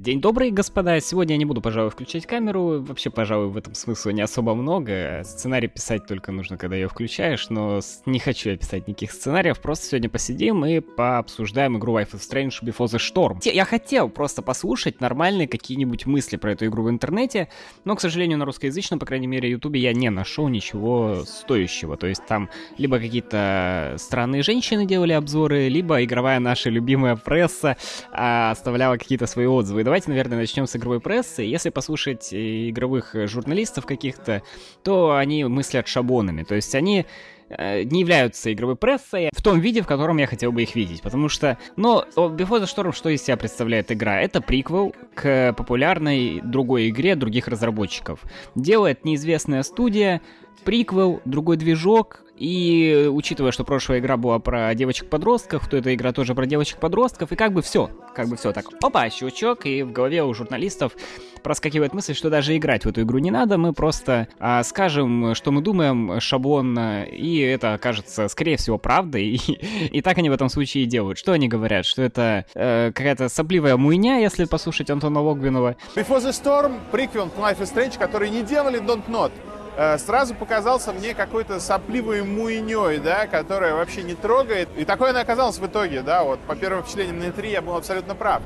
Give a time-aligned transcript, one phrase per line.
[0.00, 0.98] День добрый, господа.
[0.98, 2.80] Сегодня я не буду, пожалуй, включать камеру.
[2.80, 5.20] Вообще, пожалуй, в этом смысла не особо много.
[5.26, 9.60] Сценарий писать только нужно, когда ее включаешь, но не хочу я писать никаких сценариев.
[9.60, 13.40] Просто сегодня посидим и пообсуждаем игру Life is Strange Before the Storm.
[13.44, 17.50] Я хотел просто послушать нормальные какие-нибудь мысли про эту игру в интернете,
[17.84, 21.98] но, к сожалению, на русскоязычном, по крайней мере, ютубе я не нашел ничего стоящего.
[21.98, 22.48] То есть там
[22.78, 27.76] либо какие-то странные женщины делали обзоры, либо игровая наша любимая пресса
[28.12, 29.89] а, оставляла какие-то свои отзывы.
[29.90, 31.42] Давайте, наверное, начнем с игровой прессы.
[31.42, 34.44] Если послушать э, игровых журналистов каких-то,
[34.84, 36.44] то они мыслят шаблонами.
[36.44, 37.06] То есть они
[37.48, 41.02] э, не являются игровой прессой в том виде, в котором я хотел бы их видеть.
[41.02, 44.20] Потому что, ну, Before the Storm что из себя представляет игра?
[44.20, 48.20] Это приквел к популярной другой игре других разработчиков.
[48.54, 50.20] Делает неизвестная студия,
[50.64, 56.34] приквел, другой движок, и учитывая, что прошлая игра была про девочек-подростков, то эта игра тоже
[56.34, 60.24] про девочек-подростков, и как бы все, как бы все так, опа, щелчок, и в голове
[60.24, 60.96] у журналистов
[61.42, 65.52] проскакивает мысль, что даже играть в эту игру не надо, мы просто а, скажем, что
[65.52, 69.36] мы думаем шаблонно, и это окажется, скорее всего, правдой, и,
[69.98, 71.18] и так они в этом случае и делают.
[71.18, 71.84] Что они говорят?
[71.84, 75.76] Что это э, какая-то сопливая муйня, если послушать Антона Логвинова?
[75.94, 79.30] Before the Storm, приквел Life is Strange, который не делали Don't Not.
[79.76, 84.68] Э, сразу показался мне какой-то сопливой муйней, да, которая вообще не трогает.
[84.76, 87.76] И такое она оказалась в итоге, да, вот по первым впечатлениям на E3 я был
[87.76, 88.42] абсолютно прав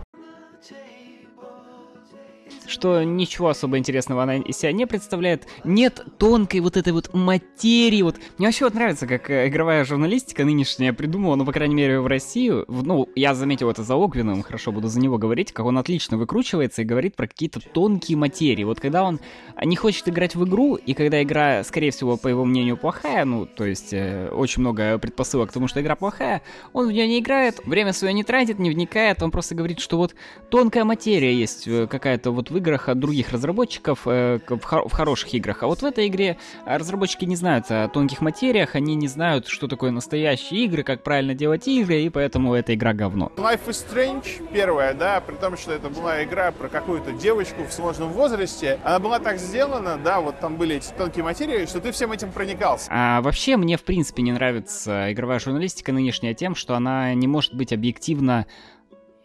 [2.66, 5.46] что ничего особо интересного она из себя не представляет.
[5.64, 8.02] Нет тонкой вот этой вот материи.
[8.02, 12.00] Вот мне вообще вот нравится, как э, игровая журналистика нынешняя придумала, ну, по крайней мере,
[12.00, 12.64] в Россию.
[12.68, 16.82] Ну, я заметил это за Огвином, хорошо буду за него говорить, как он отлично выкручивается
[16.82, 18.64] и говорит про какие-то тонкие материи.
[18.64, 19.20] Вот когда он
[19.62, 23.46] не хочет играть в игру, и когда игра, скорее всего, по его мнению, плохая, ну,
[23.46, 27.18] то есть э, очень много предпосылок к тому, что игра плохая, он в нее не
[27.20, 30.14] играет, время свое не тратит, не вникает, он просто говорит, что вот
[30.50, 34.92] тонкая материя есть э, какая-то вот в играх от других разработчиков, э, в, хор- в
[34.92, 35.62] хороших играх.
[35.62, 39.66] А вот в этой игре разработчики не знают о тонких материях, они не знают, что
[39.66, 43.32] такое настоящие игры, как правильно делать игры, и поэтому эта игра говно.
[43.36, 47.72] Life is Strange, первая, да, при том, что это была игра про какую-то девочку в
[47.72, 51.90] сложном возрасте, она была так сделана, да, вот там были эти тонкие материи, что ты
[51.90, 52.86] всем этим проникался.
[52.90, 57.54] А вообще мне, в принципе, не нравится игровая журналистика нынешняя тем, что она не может
[57.54, 58.46] быть объективно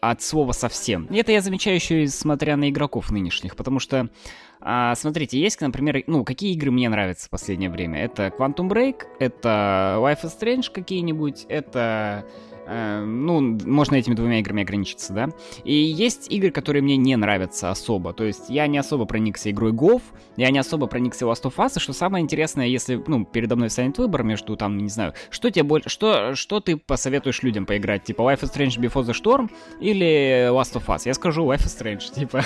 [0.02, 1.06] от слова совсем.
[1.06, 4.10] И это я замечаю еще и смотря на игроков нынешних, потому что
[4.62, 8.04] а, смотрите, есть, например, ну, какие игры мне нравятся в последнее время?
[8.04, 12.26] Это Quantum Break, это Life is Strange какие-нибудь, это
[12.70, 15.30] ну, можно этими двумя играми ограничиться, да.
[15.64, 18.14] И есть игры, которые мне не нравятся особо.
[18.14, 20.02] То есть я не особо проникся игрой Гов,
[20.38, 23.70] я не особо проникся Last of Us, и что самое интересное, если, ну, передо мной
[23.70, 28.04] станет выбор между, там, не знаю, что тебе больше, что, что ты посоветуешь людям поиграть,
[28.04, 31.02] типа Life is Strange Before the Storm или Last of Us?
[31.06, 32.44] Я скажу Life is Strange, типа,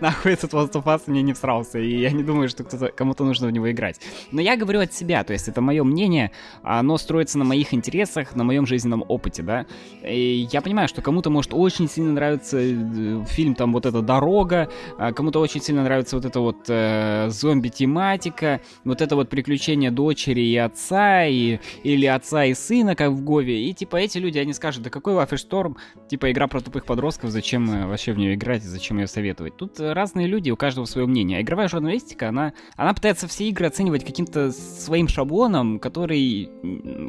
[0.00, 3.46] нахуй этот Last of Us мне не всрался, и я не думаю, что кому-то нужно
[3.46, 4.00] в него играть.
[4.32, 6.30] Но я говорю от себя, то есть это мое мнение,
[6.62, 9.57] оно строится на моих интересах, на моем жизненном опыте, да,
[10.04, 14.70] и я понимаю, что кому-то может очень сильно нравиться э, фильм там вот эта дорога,
[14.98, 20.40] а кому-то очень сильно нравится вот эта вот э, зомби-тематика, вот это вот приключение дочери
[20.40, 24.52] и отца, и, или отца и сына, как в Гове, и типа эти люди, они
[24.52, 25.76] скажут, да какой Storm,
[26.08, 29.56] типа игра про тупых подростков, зачем э, вообще в нее играть, зачем ее советовать.
[29.56, 31.38] Тут разные люди, у каждого свое мнение.
[31.38, 36.50] А игровая журналистика, она, она пытается все игры оценивать каким-то своим шаблоном, который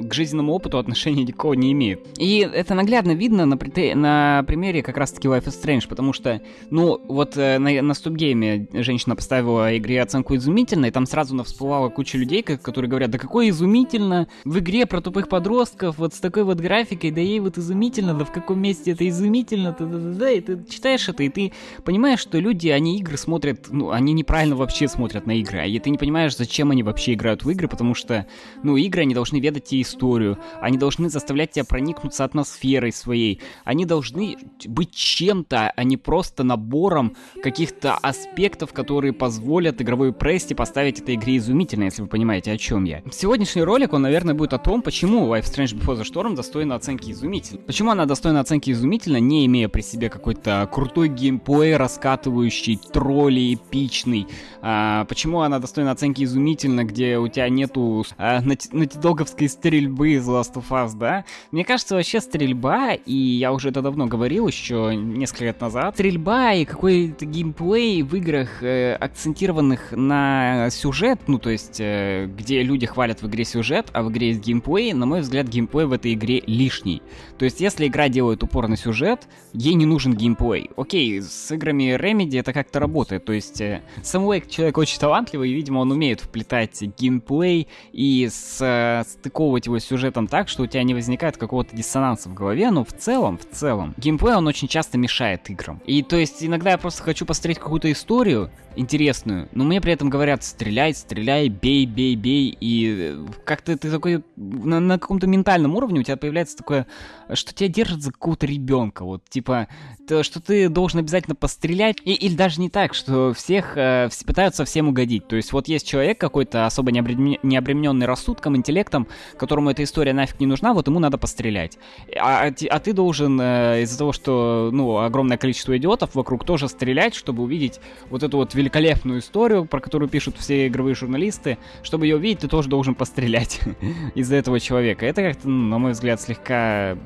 [0.04, 2.08] к жизненному опыту отношения никакого не имеет.
[2.18, 3.58] И это наглядно видно на,
[3.96, 8.68] на примере как раз-таки Life is Strange, потому что, ну, вот э, на, на ступгейме
[8.74, 13.50] женщина поставила игре оценку изумительно, и там сразу всплывала куча людей, которые говорят, да какое
[13.50, 18.14] изумительно, в игре про тупых подростков, вот с такой вот графикой, да ей вот изумительно,
[18.14, 21.30] да в каком месте это изумительно, да, да, да, да, и ты читаешь это, и
[21.30, 25.80] ты понимаешь, что люди, они игры смотрят, ну, они неправильно вообще смотрят на игры, и
[25.80, 28.26] ты не понимаешь, зачем они вообще играют в игры, потому что,
[28.64, 33.42] ну, игры, они должны ведать тебе историю, они должны заставлять тебя проникнуться атмосферой своей.
[33.64, 41.00] Они должны быть чем-то, а не просто набором каких-то аспектов, которые позволят игровой прессе поставить
[41.00, 43.02] этой игре изумительно, если вы понимаете, о чем я.
[43.12, 47.12] Сегодняшний ролик, он, наверное, будет о том, почему Life Strange Before the Storm достойна оценки
[47.12, 47.62] изумительно.
[47.62, 54.28] Почему она достойна оценки изумительно, не имея при себе какой-то крутой геймплей, раскатывающий, тролли эпичный.
[54.62, 60.54] А, почему она достойна оценки изумительно, где у тебя нету а, натидоговской стрельбы из Last
[60.56, 61.26] of Us, да?
[61.52, 65.94] Мне кажется, вообще вообще стрельба, и я уже это давно говорил, еще несколько лет назад,
[65.94, 72.64] стрельба и какой-то геймплей в играх, э, акцентированных на сюжет, ну, то есть, э, где
[72.64, 75.94] люди хвалят в игре сюжет, а в игре есть геймплей, на мой взгляд, геймплей в
[75.94, 77.04] этой игре лишний.
[77.38, 80.72] То есть, если игра делает упор на сюжет, ей не нужен геймплей.
[80.78, 85.54] Окей, с играми Remedy это как-то работает, то есть, э, Уэйк человек очень талантливый, и,
[85.54, 90.66] видимо, он умеет вплетать геймплей и с, э, стыковывать его с сюжетом так, что у
[90.66, 94.68] тебя не возникает какого-то диссонанса в голове, но в целом, в целом, геймплей, он очень
[94.68, 95.82] часто мешает играм.
[95.86, 100.10] И то есть иногда я просто хочу посмотреть какую-то историю интересную, но мне при этом
[100.10, 105.76] говорят стреляй, стреляй, бей, бей, бей, и э, как-то ты такой на, на каком-то ментальном
[105.76, 106.88] уровне у тебя появляется такое,
[107.34, 109.68] что тебя держит за какого-то ребенка, вот типа,
[110.08, 114.66] то, что ты должен обязательно пострелять, и, или даже не так, что всех э, пытаются
[114.66, 119.08] всем угодить, то есть вот есть человек какой-то особо не, не обремененный рассудком, интеллектом,
[119.38, 121.78] которому эта история нафиг не нужна, вот ему надо пострелять,
[122.16, 126.68] а, а, а ты должен э, из-за того, что ну огромное количество идиотов вокруг тоже
[126.68, 131.58] стрелять, чтобы увидеть вот эту вот великолепную историю, про которую пишут все игровые журналисты.
[131.84, 133.60] Чтобы ее увидеть, ты тоже должен пострелять
[134.16, 135.06] из-за этого человека.
[135.06, 136.98] Это как-то, ну, на мой взгляд, слегка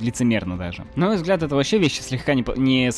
[0.00, 0.84] лицемерно даже.
[0.96, 2.90] На мой взгляд, это вообще вещи слегка не, не.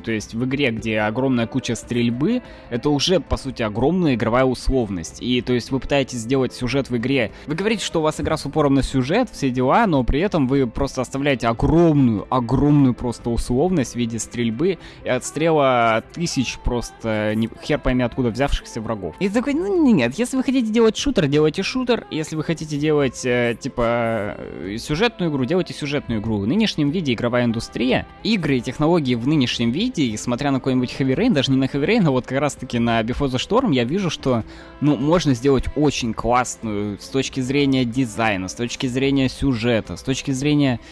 [0.00, 5.22] То есть в игре, где огромная куча стрельбы, это уже, по сути, огромная игровая условность.
[5.22, 7.32] И то есть вы пытаетесь сделать сюжет в игре.
[7.46, 10.46] Вы говорите, что у вас игра с упором на сюжет, все дела, но при этом
[10.50, 17.48] вы просто оставляете огромную, огромную просто условность в виде стрельбы и отстрела тысяч просто не,
[17.62, 19.14] хер пойми откуда взявшихся врагов.
[19.20, 22.06] И такой, ну нет, если вы хотите делать шутер, делайте шутер.
[22.10, 26.38] Если вы хотите делать, э, типа, э, сюжетную игру, делайте сюжет сюжетную игру.
[26.38, 30.94] В нынешнем виде игровая индустрия, игры и технологии в нынешнем виде, и смотря на какой-нибудь
[30.98, 33.72] Heavy Rain, даже не на Heavy Rain, а вот как раз-таки на Before the Storm,
[33.72, 34.44] я вижу, что,
[34.80, 40.30] ну, можно сделать очень классную с точки зрения дизайна, с точки зрения сюжета, с точки
[40.30, 40.39] зрения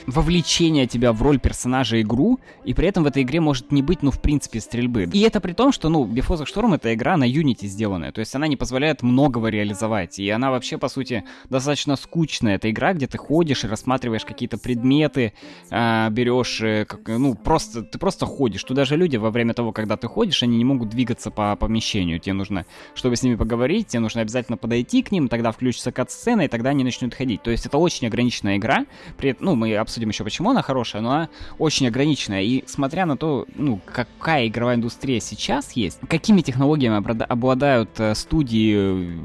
[0.06, 4.02] вовлечения тебя в роль персонажа игру, и при этом в этой игре может не быть,
[4.02, 5.08] ну, в принципе, стрельбы.
[5.12, 8.20] И это при том, что, ну, Before the Storm это игра на Unity сделанная, то
[8.20, 12.56] есть она не позволяет многого реализовать, и она вообще, по сути, достаточно скучная.
[12.56, 15.32] Это игра, где ты ходишь и рассматриваешь какие-то предметы,
[15.70, 18.64] а, берешь, э, как, ну, просто, ты просто ходишь.
[18.64, 22.18] Туда же люди во время того, когда ты ходишь, они не могут двигаться по помещению.
[22.18, 26.42] Тебе нужно, чтобы с ними поговорить, тебе нужно обязательно подойти к ним, тогда включится кат-сцена,
[26.42, 27.42] и тогда они начнут ходить.
[27.42, 28.86] То есть это очень ограниченная игра.
[29.16, 32.43] При, ну, мы обсудим еще, почему она хорошая, но она очень ограниченная.
[32.43, 39.17] И смотря на то, ну, какая игровая индустрия сейчас есть, какими технологиями обладают э, студии,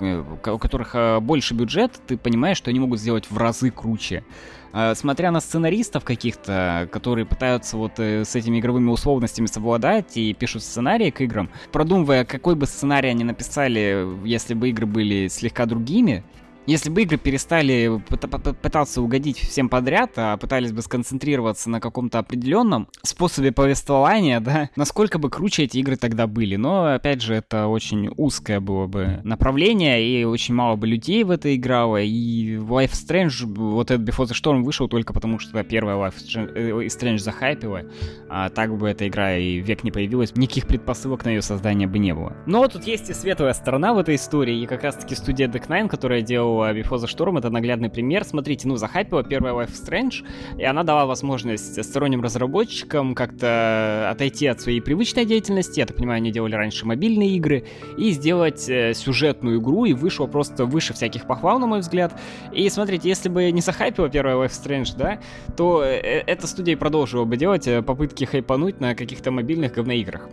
[0.00, 4.24] э, у которых больше бюджет, ты понимаешь, что они могут сделать в разы круче.
[4.94, 10.62] Смотря на сценаристов каких-то, которые пытаются вот э, с этими игровыми условностями совладать и пишут
[10.62, 16.24] сценарии к играм, продумывая, какой бы сценарий они написали, если бы игры были слегка другими,
[16.66, 18.00] если бы игры перестали
[18.62, 25.18] пытаться угодить всем подряд, а пытались бы сконцентрироваться на каком-то определенном способе повествования, да, насколько
[25.18, 26.56] бы круче эти игры тогда были.
[26.56, 31.30] Но, опять же, это очень узкое было бы направление, и очень мало бы людей в
[31.30, 35.96] это играло, и Life Strange, вот этот Before the Storm вышел только потому, что первая
[35.96, 36.14] Life
[36.54, 37.82] э, Strange захайпила,
[38.28, 41.98] а так бы эта игра и век не появилась, никаких предпосылок на ее создание бы
[41.98, 42.36] не было.
[42.46, 45.88] Но тут есть и светлая сторона в этой истории, и как раз-таки студия Deck Nine,
[45.88, 48.24] которая делала Before the Storm это наглядный пример.
[48.24, 50.24] Смотрите, ну, захайпила первая Life Strange,
[50.58, 56.18] и она дала возможность сторонним разработчикам как-то отойти от своей привычной деятельности, я так понимаю,
[56.18, 57.64] они делали раньше мобильные игры,
[57.96, 62.18] и сделать э, сюжетную игру, и вышло просто выше всяких похвал, на мой взгляд.
[62.52, 65.20] И смотрите, если бы не захайпила первая Life Strange, да,
[65.56, 70.28] то э, эта студия продолжила бы делать э, попытки хайпануть на каких-то мобильных говноиграх.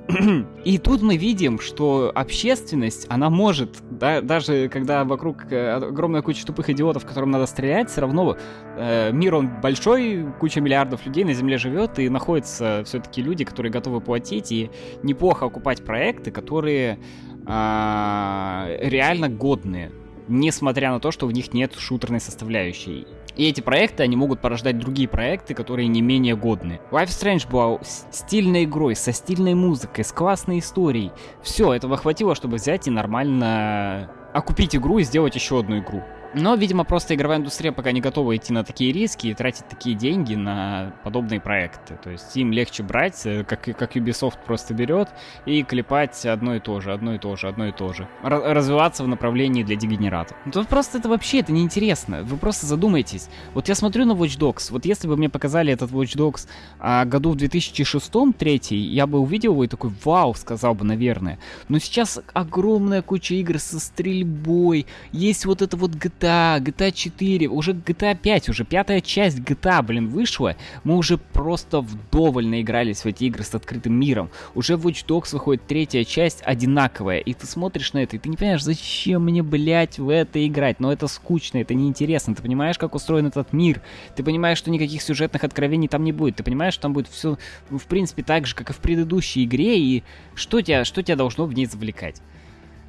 [0.66, 6.45] и тут мы видим, что общественность, она может, да, даже когда вокруг огромное огромная куча
[6.45, 8.35] тупых идиотов, которым надо стрелять, все равно
[8.78, 13.71] э, мир он большой, куча миллиардов людей на Земле живет, и находятся все-таки люди, которые
[13.71, 14.71] готовы платить и
[15.04, 16.97] неплохо окупать проекты, которые
[17.45, 19.92] э, реально годные,
[20.28, 23.06] несмотря на то, что в них нет шутерной составляющей.
[23.35, 26.81] И эти проекты, они могут порождать другие проекты, которые не менее годны.
[26.92, 31.11] Life Strange была стильной игрой, со стильной музыкой, с классной историей.
[31.42, 36.04] Все, этого хватило, чтобы взять и нормально окупить игру и сделать еще одну игру.
[36.36, 39.95] Но, видимо, просто игровая индустрия пока не готова идти на такие риски и тратить такие
[39.95, 41.98] деньги на подобные проекты.
[42.04, 45.09] То есть им легче брать, э, как, как Ubisoft просто берет,
[45.48, 48.07] и клепать одно и то же, одно и то же, одно и то же.
[48.24, 50.38] Р- развиваться в направлении для дегенератов.
[50.45, 52.24] Ну, тут просто это вообще это неинтересно.
[52.24, 53.28] Вы просто задумайтесь.
[53.56, 54.68] Вот я смотрю на Watch Dogs.
[54.71, 56.48] Вот если бы мне показали этот Watch Dogs
[56.80, 61.40] а, году в 2006-2003, я бы увидел его и такой, вау, сказал бы, наверное.
[61.69, 64.86] Но сейчас огромная куча игр со стрельбой.
[65.12, 69.81] Есть вот это вот GTA GTA, GTA 4, уже GTA 5, уже пятая часть GTA,
[69.81, 70.56] блин, вышла.
[70.83, 74.30] Мы уже просто вдоволь наигрались в эти игры с открытым миром.
[74.56, 78.30] Уже в Watch Dogs выходит третья часть одинаковая, и ты смотришь на это, и ты
[78.30, 80.80] не понимаешь, зачем мне, блядь, в это играть.
[80.80, 82.35] Но это скучно, это неинтересно.
[82.35, 83.81] Ты понимаешь, как устроен этот мир.
[84.16, 86.35] Ты понимаешь, что никаких сюжетных откровений там не будет.
[86.35, 87.38] Ты понимаешь, что там будет все,
[87.69, 90.04] в принципе, так же, как и в предыдущей игре, и
[90.35, 92.21] что тебя, что тебя должно в ней завлекать.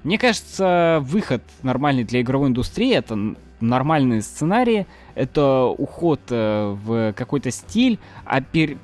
[0.02, 7.50] Мне кажется, выход нормальный для игровой индустрии это нормальные сценарии, это уход э, в какой-то
[7.50, 8.78] стиль, а пер,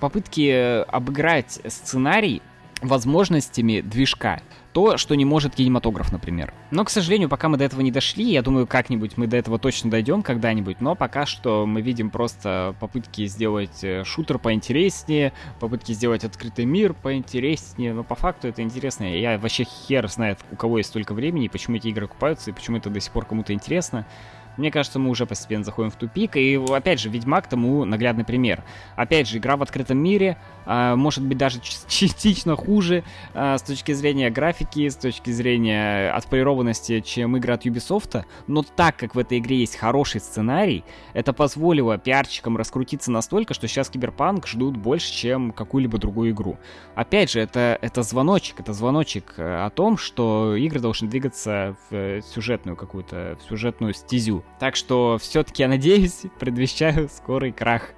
[0.00, 2.40] попытки обыграть сценарий
[2.82, 4.40] возможностями движка
[4.72, 6.52] то, что не может кинематограф, например.
[6.70, 9.58] Но, к сожалению, пока мы до этого не дошли, я думаю, как-нибудь мы до этого
[9.58, 15.92] точно дойдем когда-нибудь, но пока что мы видим просто попытки сделать э, шутер поинтереснее, попытки
[15.92, 19.04] сделать открытый мир поинтереснее, но по факту это интересно.
[19.04, 22.78] Я вообще хер знает, у кого есть столько времени, почему эти игры окупаются, и почему
[22.78, 24.06] это до сих пор кому-то интересно.
[24.56, 26.36] Мне кажется, мы уже постепенно заходим в тупик.
[26.36, 28.64] И, опять же, Ведьмак тому наглядный пример.
[28.96, 33.04] Опять же, игра в открытом мире, а, может быть, даже частично хуже
[33.34, 38.24] а, с точки зрения графики, с точки зрения отполированности, чем игры от Ubisoft.
[38.46, 43.68] Но так как в этой игре есть хороший сценарий, это позволило пиарчикам раскрутиться настолько, что
[43.68, 46.58] сейчас Киберпанк ждут больше, чем какую-либо другую игру.
[46.94, 51.94] Опять же, это, это звоночек, это звоночек э, о том, что игры должны двигаться в
[51.94, 54.41] э, сюжетную какую-то, в сюжетную стезю.
[54.58, 57.90] Так что все-таки я надеюсь, предвещаю скорый крах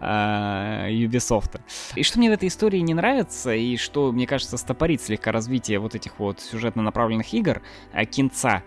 [0.00, 1.60] э, Ubisoft.
[1.94, 5.78] И что мне в этой истории не нравится, и что, мне кажется, стопорит слегка развитие
[5.78, 7.62] вот этих вот сюжетно направленных игр,
[7.94, 8.62] э, кинца,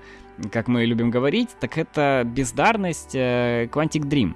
[0.51, 4.35] как мы любим говорить, так это бездарность э, Quantic Dream.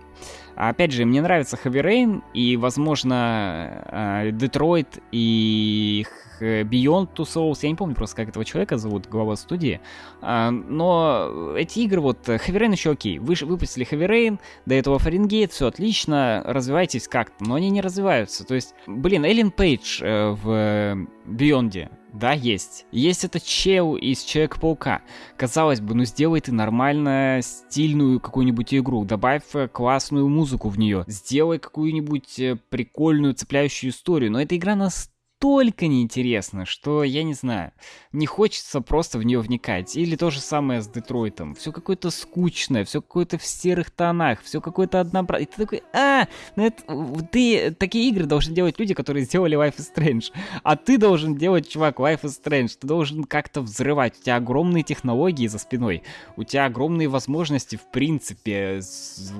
[0.55, 6.05] Опять же, мне нравится Heavy Rain и, возможно, э, Detroit и
[6.41, 9.81] Beyond Two Souls, я не помню просто, как этого человека зовут, глава студии,
[10.21, 14.99] а, но эти игры, вот, Heavy Rain еще окей, вы выпустили Heavy Rain, до этого
[14.99, 20.31] Фаренгейт, все отлично, развивайтесь как-то, но они не развиваются, то есть, блин, Эллен Пейдж э,
[20.31, 22.85] в Beyond, да, есть.
[22.91, 25.01] Есть этот чел из Человека-паука.
[25.35, 31.03] Казалось бы, ну сделай ты нормально стильную какую-нибудь игру, добавь э, классную музыку в нее,
[31.07, 37.71] сделай какую-нибудь прикольную цепляющую историю, но эта игра нас настолько неинтересно, что, я не знаю,
[38.11, 39.95] не хочется просто в нее вникать.
[39.95, 41.53] Или то же самое с Детройтом.
[41.53, 45.47] Все какое-то скучное, все какое-то в серых тонах, все какое-то однообразное.
[45.47, 49.75] И ты такой, а, ну это, ты, такие игры должны делать люди, которые сделали Life
[49.77, 50.31] is Strange.
[50.63, 52.77] А ты должен делать, чувак, Life is Strange.
[52.79, 54.17] Ты должен как-то взрывать.
[54.19, 56.03] У тебя огромные технологии за спиной.
[56.35, 58.79] У тебя огромные возможности, в принципе.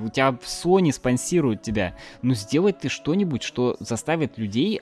[0.04, 1.96] У тебя Sony спонсирует тебя.
[2.22, 4.82] Но сделай ты что-нибудь, что заставит людей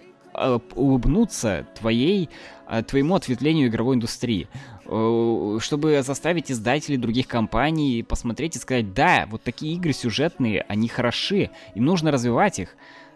[0.75, 2.29] улыбнуться твоей,
[2.67, 4.47] э, твоему ответвлению игровой индустрии,
[4.85, 10.87] э, чтобы заставить издателей других компаний посмотреть и сказать, да, вот такие игры сюжетные, они
[10.87, 12.75] хороши, и нужно развивать их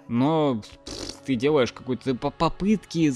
[0.09, 0.61] но
[1.29, 3.11] ты делаешь какие-то попытки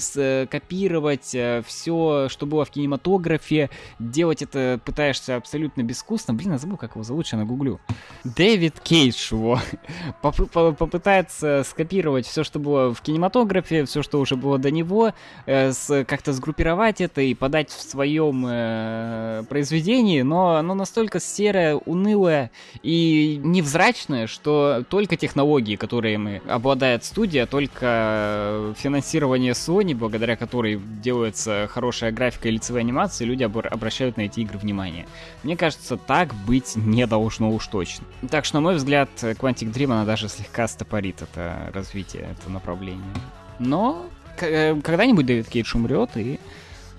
[0.46, 6.32] копировать э, все, что было в кинематографе, делать это пытаешься абсолютно безвкусно.
[6.32, 7.80] Блин, я забыл, как его зовут, я нагуглю.
[8.22, 9.58] Дэвид Кейдж его
[10.22, 15.12] Поп попытается скопировать все, что было в кинематографе, все, что уже было до него,
[15.46, 15.72] э,
[16.06, 22.52] как-то сгруппировать это и подать в своем э, произведении, но оно настолько серое, унылое
[22.84, 30.36] и невзрачное, что только технологии, которые мы обладаем обладает студия, только э, финансирование Sony, благодаря
[30.36, 35.06] которой делается хорошая графика и лицевая анимация, люди обращают на эти игры внимание.
[35.44, 38.04] Мне кажется, так быть не должно уж точно.
[38.30, 43.02] Так что, на мой взгляд, Quantic Dream, она даже слегка стопорит это развитие, это направление.
[43.58, 44.04] Но
[44.40, 46.38] э, когда-нибудь Дэвид Кейдж умрет, и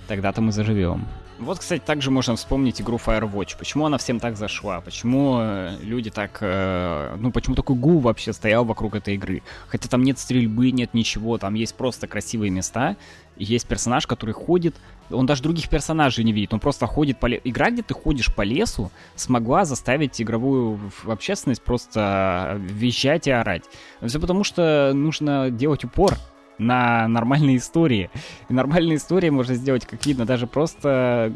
[0.07, 1.05] тогда-то мы заживем.
[1.37, 3.57] Вот, кстати, также можно вспомнить игру Firewatch.
[3.57, 4.79] Почему она всем так зашла?
[4.79, 6.37] Почему э, люди так...
[6.39, 9.43] Э, ну, почему такой гул вообще стоял вокруг этой игры?
[9.67, 12.95] Хотя там нет стрельбы, нет ничего, там есть просто красивые места,
[13.35, 14.75] есть персонаж, который ходит,
[15.09, 17.41] он даже других персонажей не видит, он просто ходит по лесу.
[17.43, 23.63] Игра, где ты ходишь по лесу, смогла заставить игровую общественность просто визжать и орать.
[24.01, 26.17] Все потому, что нужно делать упор
[26.57, 28.09] на нормальные истории.
[28.49, 31.33] И нормальные истории можно сделать, как видно, даже просто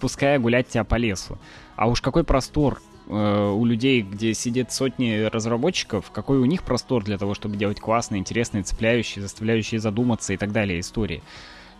[0.00, 1.38] пуская гулять тебя по лесу.
[1.76, 7.04] А уж какой простор э, у людей, где сидят сотни разработчиков, какой у них простор
[7.04, 11.22] для того, чтобы делать классные, интересные, цепляющие, заставляющие задуматься и так далее истории.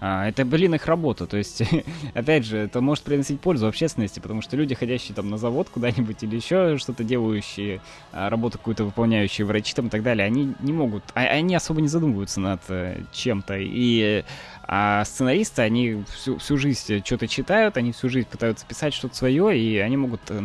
[0.00, 1.26] А, это, блин, их работа.
[1.26, 1.62] То есть,
[2.14, 6.23] опять же, это может приносить пользу общественности, потому что люди, ходящие там на завод куда-нибудь
[6.23, 7.81] или еще что-то делающие,
[8.12, 11.81] а, работу какую-то выполняющие, врачи там и так далее, они не могут, а, они особо
[11.81, 13.57] не задумываются над э, чем-то.
[13.59, 14.25] И
[14.71, 19.59] а сценаристы, они всю, всю жизнь что-то читают, они всю жизнь пытаются писать что-то свое,
[19.59, 20.43] и они могут э,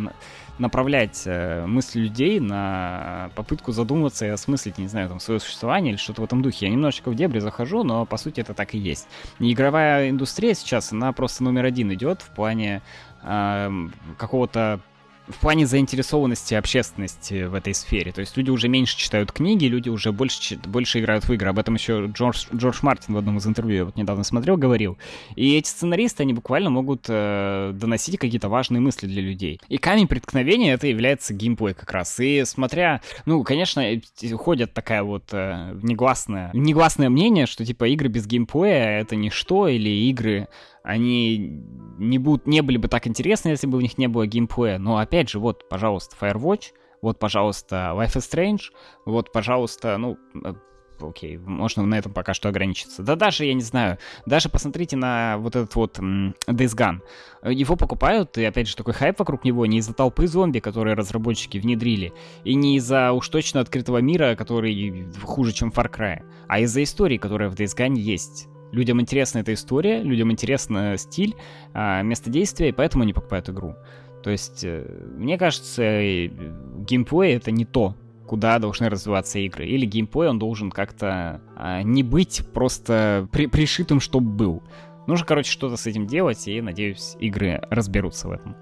[0.58, 5.98] направлять э, мысли людей на попытку задуматься и осмыслить, не знаю, там, свое существование или
[5.98, 6.66] что-то в этом духе.
[6.66, 9.08] Я немножечко в дебри захожу, но по сути это так и есть.
[9.38, 12.82] Игровая индустрия сейчас, она просто номер один идет в плане
[13.22, 13.70] э,
[14.16, 14.80] какого-то
[15.28, 18.12] в плане заинтересованности общественности в этой сфере.
[18.12, 21.48] То есть люди уже меньше читают книги, люди уже больше, больше играют в игры.
[21.48, 24.98] Об этом еще Джордж, Джордж Мартин в одном из интервью, я вот недавно смотрел, говорил.
[25.34, 29.60] И эти сценаристы, они буквально могут э, доносить какие-то важные мысли для людей.
[29.68, 32.20] И камень преткновения это является геймплей как раз.
[32.20, 33.82] И смотря, ну, конечно,
[34.36, 39.88] ходят такая вот э, негласная, негласное мнение, что типа игры без геймплея это ничто, или
[40.10, 40.48] игры
[40.84, 41.62] они
[41.98, 44.78] не, будут, не были бы так интересны, если бы у них не было геймплея.
[44.78, 46.72] Но опять же, вот, пожалуйста, Firewatch,
[47.02, 48.60] вот, пожалуйста, Life is Strange,
[49.06, 50.54] вот, пожалуйста, ну, э,
[51.00, 53.02] окей, можно на этом пока что ограничиться.
[53.02, 57.00] Да даже, я не знаю, даже посмотрите на вот этот вот Days Gone.
[57.50, 61.56] Его покупают, и опять же такой хайп вокруг него не из-за толпы зомби, которые разработчики
[61.56, 62.12] внедрили,
[62.44, 67.16] и не из-за уж точно открытого мира, который хуже, чем Far Cry, а из-за истории,
[67.16, 68.48] которая в Days Gone есть.
[68.74, 71.36] Людям интересна эта история, людям интересен стиль,
[71.72, 73.76] а, место действия, и поэтому они покупают игру.
[74.24, 74.84] То есть, э,
[75.16, 77.94] мне кажется, геймплей это не то,
[78.26, 79.66] куда должны развиваться игры.
[79.66, 84.62] Или геймплей, он должен как-то а, не быть просто при пришитым, чтобы был.
[85.06, 88.56] Нужно, короче, что-то с этим делать, и, надеюсь, игры разберутся в этом.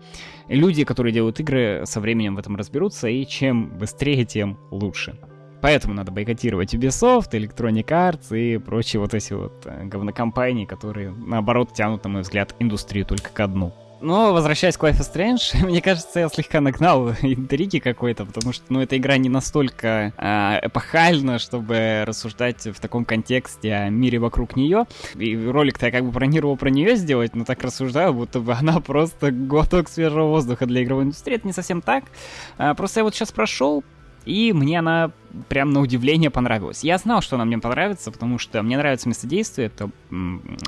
[0.49, 5.17] люди, которые делают игры, со временем в этом разберутся, и чем быстрее, тем лучше.
[5.63, 11.73] Поэтому надо бойкотировать Ubisoft, Electronic Arts и прочие вот эти вот э, говнокомпании, которые, наоборот,
[11.73, 13.73] тянут, на мой взгляд, индустрию только ко дну.
[14.01, 18.65] Но, возвращаясь к Life is Strange, мне кажется, я слегка нагнал интриги какой-то, потому что,
[18.71, 24.57] ну, эта игра не настолько э, эпохальна, чтобы рассуждать в таком контексте о мире вокруг
[24.57, 24.87] нее.
[25.15, 28.81] И ролик-то я как бы планировал про нее сделать, но так рассуждаю, будто бы она
[28.81, 31.37] просто глоток свежего воздуха для игровой индустрии.
[31.37, 32.03] Это не совсем так.
[32.59, 33.85] А, просто я вот сейчас прошел,
[34.25, 35.11] и мне она
[35.49, 36.85] прям на удивление понравилась.
[36.85, 39.67] Я знал, что она мне понравится, потому что мне нравится место действия.
[39.67, 39.91] Это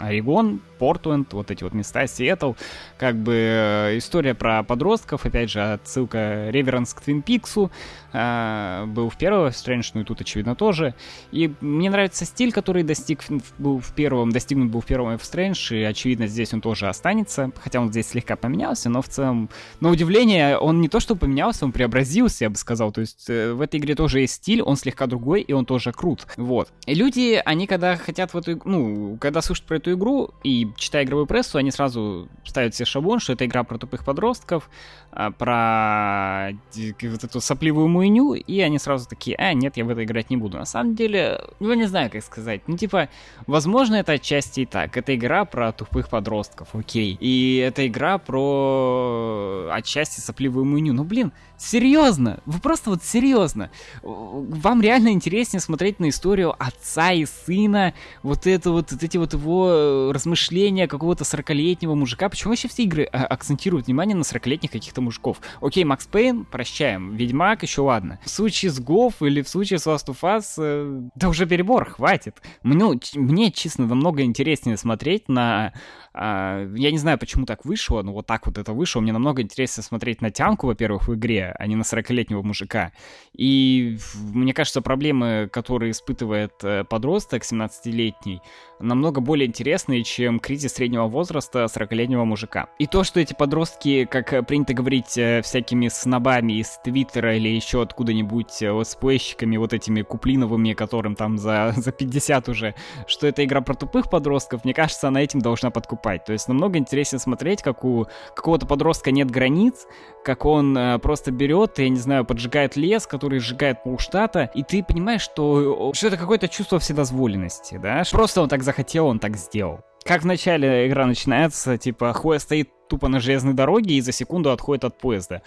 [0.00, 2.52] Орегон, Портленд, вот эти вот места, Сиэтл.
[2.98, 7.70] Как бы э, история про подростков, опять же, отсылка Реверанс к Твин Пиксу.
[8.12, 10.94] Э, был в первом Strange, ну и тут, очевидно, тоже.
[11.32, 13.22] И мне нравится стиль, который достиг
[13.58, 17.50] был в первом, достигнут был в первом F Strange, и, очевидно, здесь он тоже останется,
[17.60, 21.64] хотя он здесь слегка поменялся, но в целом, на удивление, он не то что поменялся,
[21.64, 22.92] он преобразился, я бы сказал.
[22.92, 25.92] То есть э, в этой игре тоже есть стиль, он слегка другой, и он тоже
[25.92, 26.26] крут.
[26.36, 26.68] Вот.
[26.86, 31.04] И люди, они когда хотят в эту, ну, когда слушают про эту игру и читая
[31.04, 34.68] игровую прессу, они сразу ставят себе шаблон, что это игра про тупых подростков,
[35.12, 36.56] а, про
[37.02, 40.36] вот эту сопливую муйню, и они сразу такие, а, нет, я в это играть не
[40.36, 40.58] буду.
[40.58, 42.62] На самом деле, ну, не знаю, как сказать.
[42.66, 43.08] Ну, типа,
[43.46, 44.96] возможно, это отчасти и так.
[44.96, 47.16] Это игра про тупых подростков, окей.
[47.20, 50.92] И это игра про отчасти сопливую муйню.
[50.94, 53.70] Ну, блин, серьезно, вы просто вот серьезно.
[54.02, 59.32] Вам реально интереснее смотреть на историю отца и сына, вот это вот, вот эти вот
[59.32, 60.53] его размышления
[60.88, 62.28] какого-то 40-летнего мужика.
[62.28, 65.38] Почему вообще все игры а, акцентируют внимание на 40-летних каких-то мужиков.
[65.60, 67.14] Окей, Макс Пейн, прощаем.
[67.16, 68.18] Ведьмак еще ладно.
[68.24, 71.90] В случае с Гоф или в случае с Last of Us, э, да уже перебор,
[71.90, 72.42] хватит.
[72.62, 75.72] Мне, мне, честно, намного интереснее смотреть на
[76.16, 79.00] а, я не знаю, почему так вышло, но вот так вот это вышло.
[79.00, 82.92] Мне намного интереснее смотреть на тянку, во-первых, в игре, а не на 40-летнего мужика.
[83.36, 88.40] И мне кажется, проблемы, которые испытывает э, подросток 17-летний,
[88.78, 92.68] намного более интересные, чем кризис среднего возраста 40-летнего мужика.
[92.78, 97.82] И то, что эти подростки, как принято говорить, э, всякими снобами из Твиттера или еще
[97.82, 102.74] откуда-нибудь э, летсплейщиками вот этими куплиновыми, которым там за, за 50 уже,
[103.06, 106.24] что это игра про тупых подростков, мне кажется, она этим должна подкупать.
[106.24, 109.86] То есть намного интереснее смотреть, как у какого-то подростка нет границ,
[110.24, 114.82] как он э, просто берет, я не знаю, поджигает лес, который сжигает полштата, и ты
[114.82, 118.02] понимаешь, что, что это какое-то чувство вседозволенности, да?
[118.10, 122.70] Просто он так захотел, он так сделал как в начале игра начинается, типа, Хуя стоит
[122.88, 125.42] тупо на железной дороге и за секунду отходит от поезда.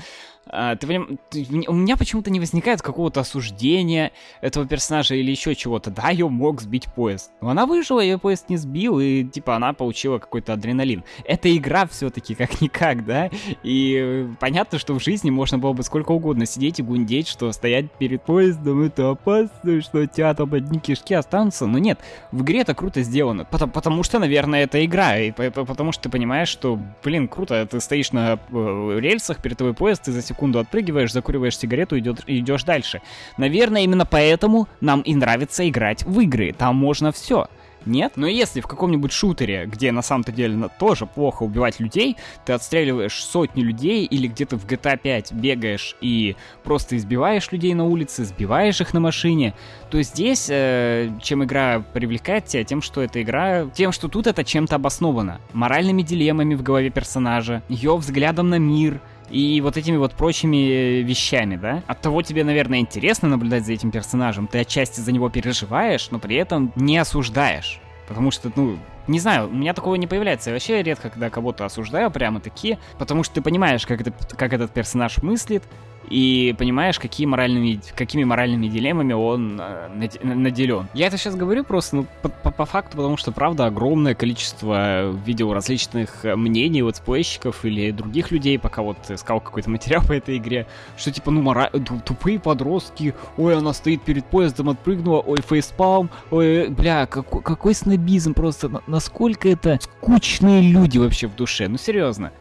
[0.50, 0.88] А, ты,
[1.30, 5.92] ты, у меня почему-то не возникает какого-то осуждения этого персонажа или еще чего-то.
[5.92, 7.32] Да, ее мог сбить поезд.
[7.42, 11.04] Но она выжила, ее поезд не сбил, и типа она получила какой-то адреналин.
[11.26, 13.30] Это игра все-таки как-никак, да?
[13.64, 17.92] И понятно, что в жизни можно было бы сколько угодно сидеть и гундеть, что стоять
[17.92, 21.66] перед поездом это опасно, что у тебя там одни кишки останутся.
[21.66, 22.00] Но нет,
[22.32, 23.46] в игре это круто сделано.
[23.46, 25.18] Потому, потому что, наверное, это игра.
[25.18, 29.74] И потому что ты понимаешь, что, блин, круто, ты стоишь на э, рельсах перед тобой
[29.74, 32.02] поезд, и за секунду отпрыгиваешь, закуриваешь сигарету и
[32.40, 33.02] идешь дальше.
[33.38, 36.54] Наверное, именно поэтому нам и нравится играть в игры.
[36.58, 37.48] Там можно все.
[37.86, 38.14] Нет?
[38.16, 43.24] Но если в каком-нибудь шутере, где на самом-то деле тоже плохо убивать людей, ты отстреливаешь
[43.24, 48.82] сотни людей, или где-то в GTA 5 бегаешь и просто избиваешь людей на улице, сбиваешь
[48.82, 49.54] их на машине,
[49.90, 54.44] то здесь, э, чем игра привлекает тебя, тем, что эта игра, тем, что тут это
[54.44, 55.40] чем-то обосновано.
[55.54, 61.56] Моральными дилеммами в голове персонажа, ее взглядом на мир, и вот этими вот прочими вещами,
[61.56, 61.84] да?
[61.88, 66.20] От того тебе, наверное, интересно наблюдать за этим персонажем, ты отчасти за него переживаешь, но
[66.20, 67.80] при этом не осуждаешь.
[68.08, 70.50] Потому что, ну, не знаю, у меня такого не появляется.
[70.50, 74.54] Я вообще редко, когда кого-то осуждаю прямо таки, потому что ты понимаешь, как, это, как
[74.54, 75.64] этот персонаж мыслит,
[76.10, 80.88] и понимаешь, какие моральными, какими моральными дилеммами он э, наделен.
[80.94, 85.12] Я это сейчас говорю просто ну, по, по, по факту, потому что, правда, огромное количество
[85.26, 90.38] видео различных мнений вот спойщиков или других людей, пока вот искал какой-то материал по этой
[90.38, 90.68] игре,
[90.98, 91.70] что типа, ну, мора...
[92.06, 98.34] тупые подростки, ой, она стоит перед поездом, отпрыгнула, ой, фейспалм, ой, бля, какой, какой снобизм
[98.34, 102.32] просто, насколько это скучные люди вообще в душе, ну, серьезно.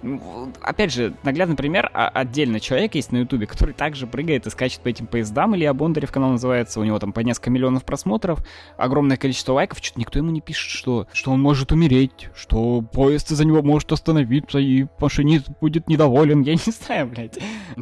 [0.63, 4.81] Опять же, наглядный пример, а, отдельно человек есть на ютубе, который также прыгает и скачет
[4.81, 9.17] по этим поездам, или Бондарев канал называется, у него там по несколько миллионов просмотров, огромное
[9.17, 13.47] количество лайков, что-то никто ему не пишет, что, что он может умереть, что поезд из-за
[13.47, 17.39] него может остановиться, и машинист будет недоволен, я не знаю, блядь.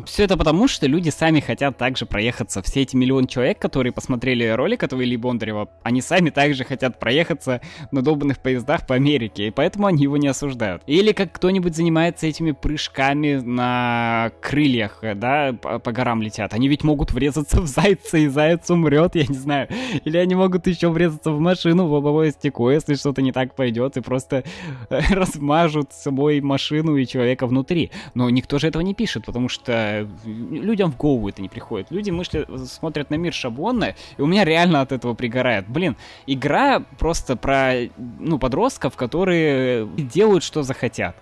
[0.07, 2.63] Все это потому, что люди сами хотят также проехаться.
[2.63, 7.61] Все эти миллион человек, которые посмотрели ролик этого Ильи Бондарева, они сами также хотят проехаться
[7.91, 10.83] на долбанных поездах по Америке, и поэтому они его не осуждают.
[10.87, 16.53] Или как кто-нибудь занимается этими прыжками на крыльях, да, по, горам летят.
[16.55, 19.69] Они ведь могут врезаться в зайца, и заяц умрет, я не знаю.
[20.05, 23.97] Или они могут еще врезаться в машину, в лобовое стекло, если что-то не так пойдет,
[23.97, 24.45] и просто
[24.91, 27.91] э, размажут с собой машину и человека внутри.
[28.15, 31.91] Но никто же этого не пишет, потому что людям в голову это не приходит.
[31.91, 35.69] Люди мысли, смотрят на мир шаблонно, и у меня реально от этого пригорает.
[35.69, 35.97] Блин,
[36.27, 37.75] игра просто про,
[38.19, 41.17] ну, подростков, которые делают, что захотят.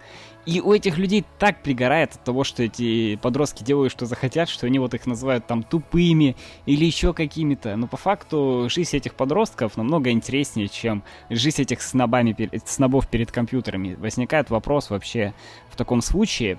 [0.44, 4.66] И у этих людей так пригорает от того, что эти подростки делают, что захотят, что
[4.66, 7.76] они вот их называют там тупыми или еще какими-то.
[7.76, 13.94] Но по факту жизнь этих подростков намного интереснее, чем жизнь этих снобами, снобов перед компьютерами.
[13.94, 15.32] Возникает вопрос вообще
[15.70, 16.58] в таком случае,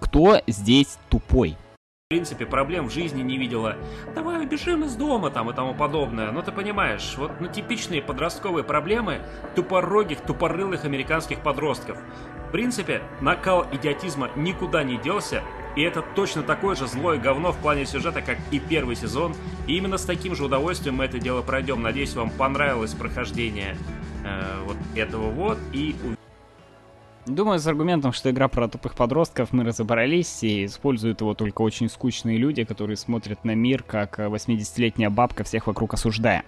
[0.00, 1.56] кто здесь тупой?
[2.10, 3.76] В принципе, проблем в жизни не видела.
[4.16, 6.32] Давай убежим из дома там и тому подобное.
[6.32, 9.20] Но ты понимаешь, вот ну, типичные подростковые проблемы
[9.54, 11.98] тупорогих, тупорылых американских подростков.
[12.48, 15.44] В принципе, накал идиотизма никуда не делся,
[15.76, 19.36] и это точно такое же злое говно в плане сюжета, как и первый сезон.
[19.68, 21.80] И именно с таким же удовольствием мы это дело пройдем.
[21.80, 23.76] Надеюсь, вам понравилось прохождение
[24.24, 25.58] э, вот этого вот.
[25.72, 25.94] И
[27.26, 31.90] Думаю, с аргументом, что игра про тупых подростков мы разобрались, и используют его только очень
[31.90, 36.44] скучные люди, которые смотрят на мир, как 80-летняя бабка, всех вокруг осуждая.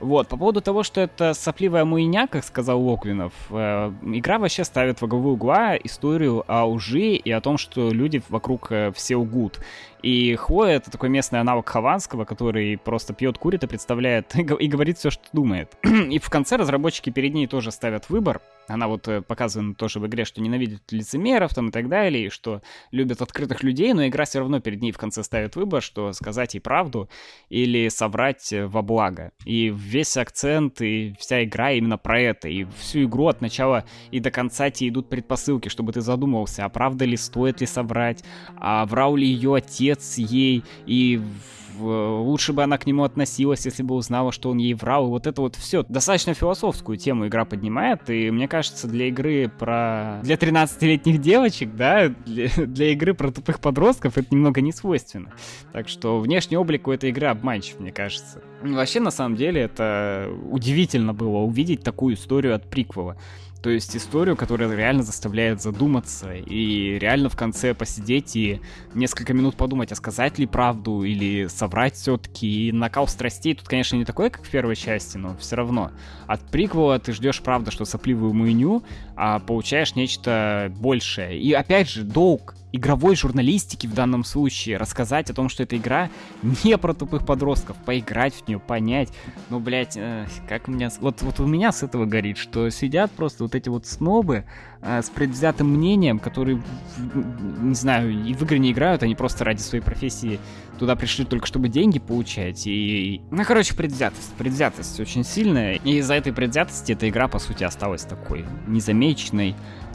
[0.00, 5.00] Вот, по поводу того, что это сопливая муйня, как сказал Локлинов, э, игра вообще ставит
[5.00, 9.60] во главу угла историю о лжи и о том, что люди вокруг э, все лгут.
[10.02, 14.98] И Хлоя— это такой местный аналог Хованского, который просто пьет, курит и представляет, и говорит
[14.98, 15.76] все, что думает.
[15.84, 18.40] и в конце разработчики перед ней тоже ставят выбор.
[18.68, 22.30] Она вот э, показана тоже в игре, что ненавидит лицемеров там и так далее, и
[22.30, 26.12] что любят открытых людей, но игра все равно перед ней в конце ставит выбор, что
[26.12, 27.08] сказать ей правду
[27.48, 29.32] или соврать во благо.
[29.44, 32.48] И весь акцент и вся игра именно про это.
[32.48, 36.68] И всю игру от начала и до конца тебе идут предпосылки, чтобы ты задумывался, а
[36.68, 38.22] правда ли, стоит ли соврать,
[38.56, 41.20] а врал ли ее отец ей, и
[41.80, 45.06] лучше бы она к нему относилась, если бы узнала, что он ей врал.
[45.06, 45.84] И вот это вот все.
[45.88, 50.20] Достаточно философскую тему игра поднимает, и мне кажется, для игры про...
[50.22, 55.32] Для 13-летних девочек, да, для, для игры про тупых подростков это немного не свойственно.
[55.72, 58.42] Так что внешний облик у этой игры обманчив, мне кажется.
[58.62, 63.16] Вообще, на самом деле, это удивительно было увидеть такую историю от приквела.
[63.62, 68.60] То есть историю, которая реально заставляет задуматься и реально в конце посидеть и
[68.94, 72.68] несколько минут подумать, а сказать ли правду или соврать все-таки.
[72.68, 75.90] И накал страстей тут, конечно, не такой, как в первой части, но все равно.
[76.28, 78.84] От приквела ты ждешь, правда, что сопливую муйню,
[79.20, 81.40] а получаешь нечто большее.
[81.40, 86.08] И опять же, долг игровой журналистики в данном случае, рассказать о том, что эта игра
[86.64, 89.08] не про тупых подростков, поиграть в нее, понять.
[89.50, 90.90] Ну, блядь, э, как у меня...
[91.00, 94.44] Вот, вот у меня с этого горит, что сидят просто вот эти вот снобы
[94.82, 96.62] э, с предвзятым мнением, которые,
[97.60, 100.38] не знаю, и в игры не играют, они просто ради своей профессии
[100.78, 102.66] туда пришли только чтобы деньги получать.
[102.66, 104.32] И, ну, короче, предвзятость.
[104.34, 105.74] Предвзятость очень сильная.
[105.74, 109.07] И из-за этой предвзятости эта игра, по сути, осталась такой незамеченной,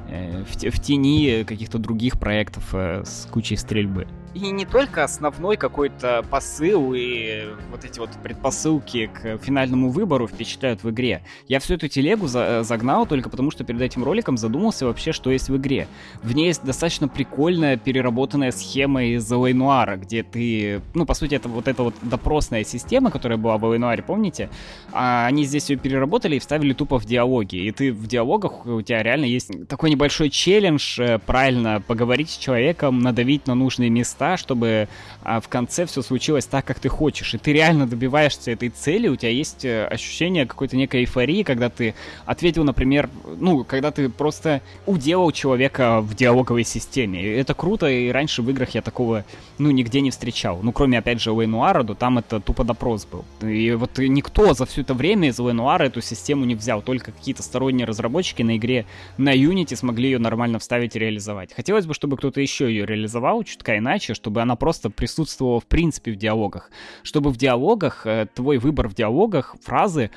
[0.10, 4.08] Э, в, в тени каких-то других проектов э, с кучей стрельбы.
[4.34, 10.84] И не только основной какой-то посыл и вот эти вот предпосылки к финальному выбору впечатляют
[10.84, 11.24] в игре.
[11.48, 15.30] Я всю эту телегу за загнал только потому, что перед этим роликом задумался вообще, что
[15.30, 15.88] есть в игре.
[16.24, 20.82] В ней есть достаточно прикольная переработанная схема из Лейнуара, где ты...
[20.96, 24.50] Ну, по сути, это вот эта вот допросная система, которая была в Лейнуаре, помните?
[24.92, 27.58] А они здесь ее переработали и вставили тупо в диалоги.
[27.58, 32.38] И ты в диалогах, у тебя реально есть такой небольшой челлендж э, правильно поговорить с
[32.38, 34.88] человеком, надавить на нужные места, места, чтобы
[35.24, 37.34] а, в конце все случилось так, как ты хочешь.
[37.34, 41.70] И ты реально добиваешься этой цели, у тебя есть э, ощущение какой-то некой эйфории, когда
[41.70, 41.94] ты
[42.26, 43.10] ответил, например,
[43.40, 47.22] ну, когда ты просто уделал человека в диалоговой системе.
[47.22, 49.24] И это круто, и раньше в играх я такого,
[49.58, 50.60] ну, нигде не встречал.
[50.64, 53.26] Ну, кроме, опять же, Лейнуара, то там это тупо допрос был.
[53.48, 57.44] И вот никто за все это время из Лейнуара эту систему не взял, только какие-то
[57.44, 58.86] сторонние разработчики на игре
[59.18, 61.54] на Unity смогли ее нормально вставить и реализовать.
[61.54, 65.66] Хотелось бы, чтобы кто-то еще ее реализовал чутка иначе, задача, чтобы она просто присутствовала в
[65.66, 66.72] принципе в диалогах.
[67.04, 70.10] Чтобы в диалогах, э, твой выбор в диалогах, фразы,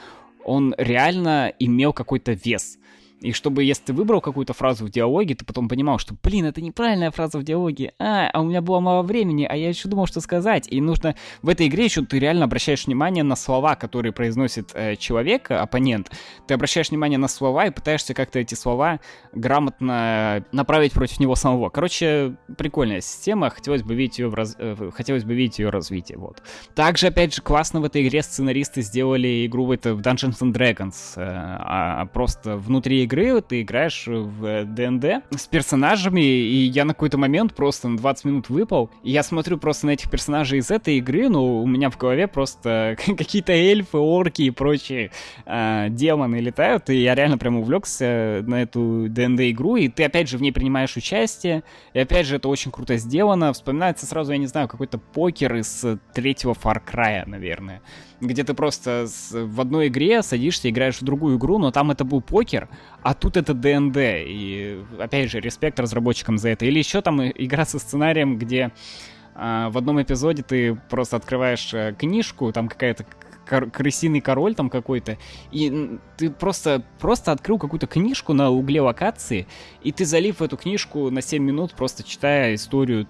[0.44, 2.78] он реально имел какой-то вес.
[3.22, 6.60] И чтобы, если ты выбрал какую-то фразу в диалоге, ты потом понимал, что, блин, это
[6.60, 10.06] неправильная фраза в диалоге, а, а у меня было мало времени, а я еще думал,
[10.06, 10.68] что сказать.
[10.70, 14.96] И нужно в этой игре еще ты реально обращаешь внимание на слова, которые произносит э,
[14.96, 16.10] человек, оппонент.
[16.46, 19.00] Ты обращаешь внимание на слова и пытаешься как-то эти слова
[19.32, 21.70] грамотно направить против него самого.
[21.70, 24.56] Короче, прикольная система, хотелось бы видеть ее в раз...
[24.58, 26.42] э, хотелось бы видеть ее развитие, вот.
[26.74, 30.52] Также, опять же, классно в этой игре сценаристы сделали игру в, это, в Dungeons and
[30.52, 36.84] Dragons, э, а, а просто внутри игры ты играешь в ДНД с персонажами, и я
[36.84, 40.58] на какой-то момент просто на 20 минут выпал, и я смотрю просто на этих персонажей
[40.58, 45.10] из этой игры, ну, у меня в голове просто какие-то эльфы, орки и прочие
[45.46, 50.38] э, демоны летают, и я реально прям увлекся на эту ДНД-игру, и ты опять же
[50.38, 51.62] в ней принимаешь участие,
[51.94, 55.84] и опять же это очень круто сделано, вспоминается сразу, я не знаю, какой-то покер из
[56.12, 57.80] третьего Far Cry, наверное
[58.20, 62.20] где ты просто в одной игре садишься, играешь в другую игру, но там это был
[62.20, 62.68] покер,
[63.06, 63.98] а тут это ДНД.
[63.98, 66.64] И опять же, респект разработчикам за это.
[66.64, 68.72] Или еще там игра со сценарием, где
[69.36, 73.06] а, в одном эпизоде ты просто открываешь а, книжку, там какая-то
[73.46, 75.18] крысиный король там какой-то,
[75.52, 79.46] и ты просто, просто открыл какую-то книжку на угле локации,
[79.82, 83.06] и ты залив в эту книжку на 7 минут, просто читая историю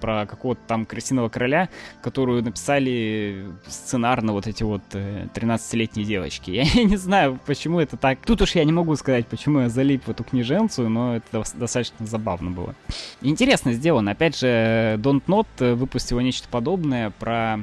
[0.00, 1.68] про какого-то там крысиного короля,
[2.02, 6.50] которую написали сценарно вот эти вот 13-летние э, девочки.
[6.74, 8.18] Я не знаю, почему это так.
[8.24, 12.06] Тут уж я не могу сказать, почему я залип в эту книженцию, но это достаточно
[12.06, 12.74] забавно было.
[13.22, 14.12] Интересно сделано.
[14.12, 17.62] Опять же, Don't Not выпустила нечто подобное про Э,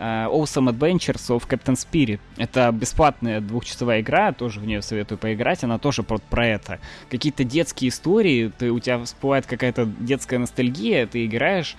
[0.00, 2.20] awesome Adventures of Captain Spirit.
[2.36, 6.78] Это бесплатная двухчасовая игра, тоже в нее советую поиграть, она тоже про, про это.
[7.10, 11.76] Какие-то детские истории, ты, у тебя всплывает какая-то детская ностальгия, ты играешь,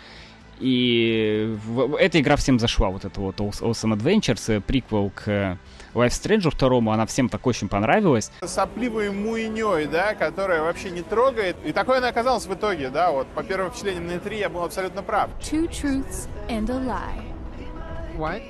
[0.61, 5.57] и в, эта игра всем зашла, вот это вот Awesome Adventures, э, приквел к
[5.95, 8.31] Life Strange второму, она всем так очень понравилась.
[8.45, 11.57] Сопливой муйней, да, которая вообще не трогает.
[11.65, 14.63] И такое она оказалась в итоге, да, вот по первым впечатлениям на E3 я был
[14.63, 15.31] абсолютно прав.
[15.41, 17.30] Two truths and a lie.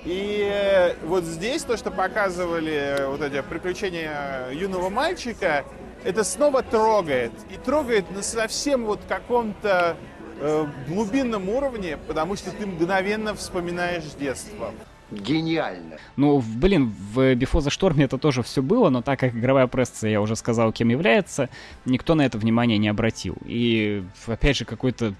[0.06, 5.66] И э, вот здесь то, что показывали э, вот эти приключения юного мальчика,
[6.04, 7.32] это снова трогает.
[7.54, 9.96] И трогает на совсем вот каком-то
[10.40, 14.74] э, глубинном уровне, потому что ты мгновенно вспоминаешь детство.
[15.12, 15.98] Гениально.
[16.16, 20.08] Ну, блин, в Before the Storm это тоже все было, но так как игровая пресса,
[20.08, 21.50] я уже сказал, кем является,
[21.86, 23.36] никто на это внимание не обратил.
[23.46, 25.14] И, опять же, какой-то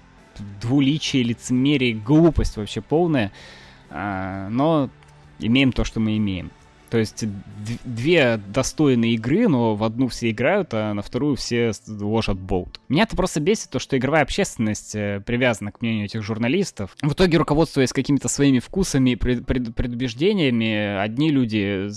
[0.62, 3.32] двуличие, лицемерие, глупость вообще полная.
[3.92, 4.88] А, но
[5.38, 6.50] имеем то, что мы имеем.
[6.92, 7.24] То есть
[7.86, 12.82] две достойные игры, но в одну все играют, а на вторую все ложат болт.
[12.90, 16.94] Меня это просто бесит, то, что игровая общественность э, привязана к мнению этих журналистов.
[17.00, 21.88] В итоге, руководствуясь какими-то своими вкусами и пред, пред, предубеждениями, одни люди,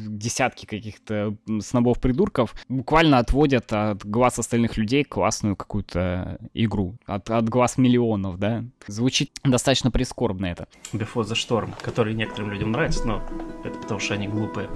[0.00, 6.96] десятки каких-то снобов-придурков, буквально отводят от глаз остальных людей классную какую-то игру.
[7.06, 8.64] От, от глаз миллионов, да?
[8.88, 10.66] Звучит достаточно прискорбно это.
[10.92, 13.22] Before the Storm, который некоторым людям нравится, но
[13.62, 14.68] это потому что они глупые.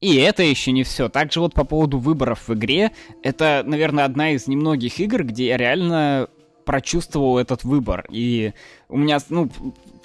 [0.00, 1.08] И это еще не все.
[1.08, 2.92] Также вот по поводу выборов в игре,
[3.22, 6.28] это, наверное, одна из немногих игр, где я реально
[6.64, 8.06] прочувствовал этот выбор.
[8.10, 8.52] И
[8.88, 9.50] у меня, ну,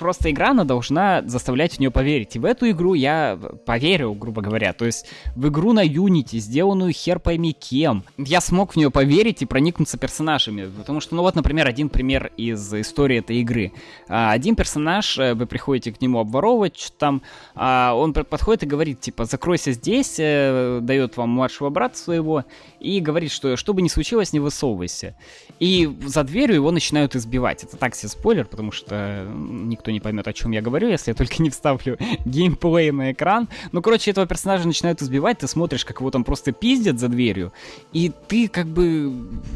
[0.01, 2.35] просто игра, она должна заставлять в нее поверить.
[2.35, 4.73] И в эту игру я поверил, грубо говоря.
[4.73, 9.43] То есть в игру на Unity, сделанную хер пойми кем, я смог в нее поверить
[9.43, 10.71] и проникнуться персонажами.
[10.75, 13.73] Потому что, ну вот, например, один пример из истории этой игры.
[14.09, 17.21] А, один персонаж, э, вы приходите к нему обворовывать, что там,
[17.53, 22.43] а, он подходит и говорит, типа, закройся здесь, э, дает вам младшего брата своего,
[22.79, 25.15] и говорит, что что бы ни случилось, не высовывайся.
[25.59, 27.63] И за дверью его начинают избивать.
[27.63, 31.15] Это так себе спойлер, потому что никто не поймет, о чем я говорю, если я
[31.15, 33.49] только не вставлю геймплей на экран.
[33.71, 37.53] Ну, короче, этого персонажа начинают избивать, ты смотришь, как его там просто пиздят за дверью,
[37.93, 39.11] и ты как бы...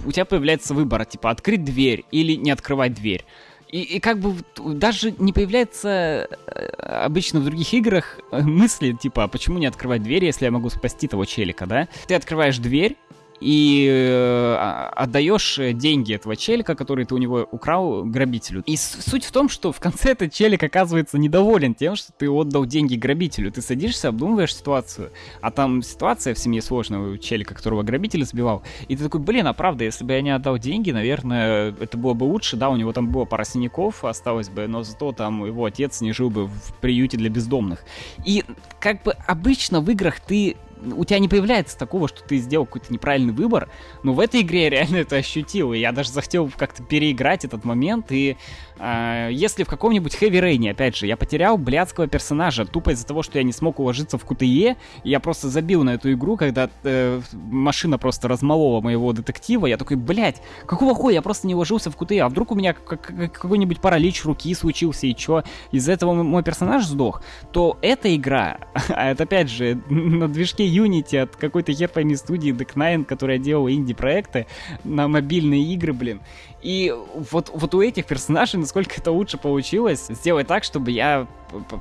[0.05, 3.25] У тебя появляется выбор, типа, открыть дверь или не открывать дверь.
[3.69, 9.23] И, и как бы даже не появляется э, обычно в других играх э, мысли, типа,
[9.23, 11.87] а почему не открывать дверь, если я могу спасти того челика, да?
[12.07, 12.95] Ты открываешь дверь,
[13.41, 18.63] и э, а, отдаешь деньги этого челика, который ты у него украл, грабителю.
[18.65, 22.65] И суть в том, что в конце этот челик оказывается недоволен тем, что ты отдал
[22.65, 23.51] деньги грабителю.
[23.51, 28.63] Ты садишься, обдумываешь ситуацию, а там ситуация в семье сложная у челика, которого грабитель сбивал.
[28.87, 32.13] И ты такой, блин, а правда, если бы я не отдал деньги, наверное, это было
[32.13, 35.65] бы лучше, да, у него там было пара синяков, осталось бы, но зато там его
[35.65, 37.83] отец не жил бы в приюте для бездомных.
[38.25, 38.43] И
[38.79, 40.55] как бы обычно в играх ты
[40.93, 43.69] у тебя не появляется такого, что ты сделал какой-то неправильный выбор,
[44.03, 47.63] но в этой игре я реально это ощутил, и я даже захотел как-то переиграть этот
[47.63, 48.37] момент, и
[48.79, 53.23] э, если в каком-нибудь Heavy Rain, опять же, я потерял блядского персонажа тупо из-за того,
[53.23, 57.21] что я не смог уложиться в QTE, я просто забил на эту игру, когда э,
[57.33, 61.95] машина просто размолола моего детектива, я такой, блядь, какого хуя, я просто не уложился в
[61.95, 66.85] QTE, а вдруг у меня какой-нибудь паралич руки случился, и чё, из-за этого мой персонаж
[66.85, 68.59] сдох, то эта игра,
[68.89, 73.71] а это опять же на движке Unity от какой-то хер пойми студии Deck9, которая делала
[73.71, 74.47] инди-проекты
[74.83, 76.21] на мобильные игры, блин.
[76.65, 81.27] И вот, вот у этих персонажей, насколько это лучше получилось, сделать так, чтобы я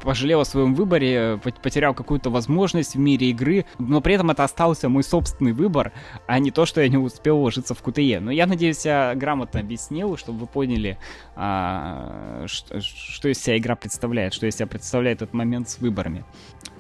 [0.03, 4.91] пожалел о своем выборе, потерял какую-то возможность в мире игры, но при этом это остался
[4.91, 5.93] мой собственный выбор,
[6.27, 8.21] а не то, что я не успел уложиться в QTE.
[8.21, 10.99] Но я надеюсь, я грамотно объяснил, чтобы вы поняли,
[11.35, 16.27] а, что, что из себя игра представляет, что из себя представляет этот момент с выборами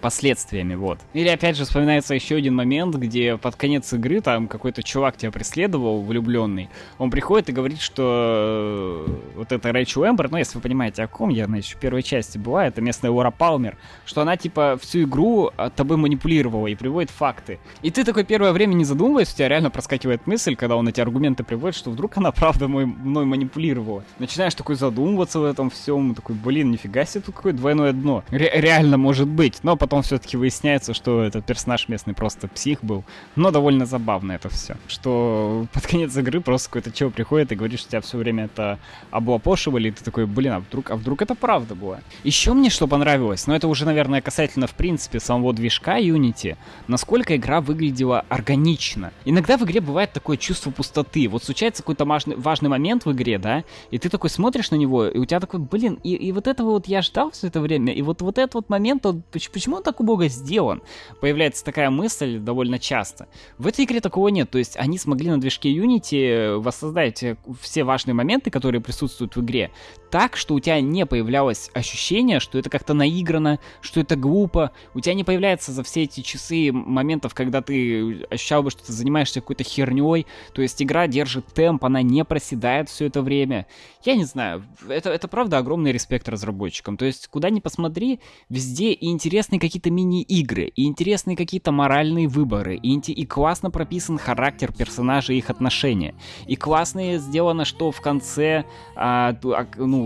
[0.05, 0.99] последствиями, вот.
[1.14, 5.31] Или опять же вспоминается еще один момент, где под конец игры там какой-то чувак тебя
[5.31, 10.61] преследовал, влюбленный, он приходит и говорит, что э, вот это Рэйчел Эмбер, ну если вы
[10.61, 14.37] понимаете о ком, я, значит, в первой части была, это местная Лора Палмер, что она
[14.37, 17.59] типа всю игру тобой манипулировала и приводит факты.
[17.81, 21.01] И ты такое первое время не задумываясь, у тебя реально проскакивает мысль, когда он эти
[21.01, 24.05] аргументы приводит, что вдруг она правда мой, мной манипулировала.
[24.19, 28.23] Начинаешь такой задумываться в этом всем, такой, блин, нифига себе, тут какое двойное дно.
[28.29, 32.83] Ре- реально может быть, но потом потом все-таки выясняется, что этот персонаж местный просто псих
[32.83, 33.04] был.
[33.37, 34.76] Но довольно забавно это все.
[34.88, 38.80] Что под конец игры просто какой-то чел приходит и говорит, что тебя все время это
[39.12, 42.00] облапошивали, и ты такой, блин, а вдруг, а вдруг это правда было?
[42.24, 46.57] Еще мне что понравилось, но это уже, наверное, касательно, в принципе, самого движка Unity,
[46.88, 49.12] насколько игра выглядела органично.
[49.24, 51.28] Иногда в игре бывает такое чувство пустоты.
[51.28, 55.07] Вот случается какой-то важный, важный момент в игре, да, и ты такой смотришь на него,
[55.07, 57.94] и у тебя такой, блин, и, и вот этого вот я ждал все это время,
[57.94, 60.83] и вот, вот этот вот момент, он, почему он так убого сделан?
[61.20, 63.29] Появляется такая мысль довольно часто.
[63.59, 67.85] В этой игре такого нет, то есть они смогли на движке Unity воссоздать э, все
[67.85, 69.70] важные моменты, которые присутствуют в игре,
[70.14, 75.00] так, что у тебя не появлялось ощущение, что это как-то наиграно, что это глупо, у
[75.00, 79.40] тебя не появляется за все эти часы моментов, когда ты ощущал бы, что ты занимаешься
[79.40, 83.66] какой-то херней, то есть игра держит темп, она не проседает все это время.
[84.05, 88.92] Я не знаю, это, это правда огромный респект разработчикам, то есть куда ни посмотри, везде
[88.92, 94.72] и интересные какие какие-то мини-игры, и интересные какие-то моральные выборы, и, и классно прописан характер
[94.72, 96.14] персонажей и их отношения.
[96.46, 100.04] И классно сделано, что в конце, а, а, ну,